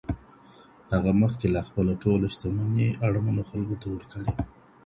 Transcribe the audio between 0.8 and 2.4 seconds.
هغه مخکي لا خپله ټوله